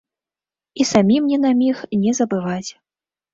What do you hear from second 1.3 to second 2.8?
ні на міг не забываць.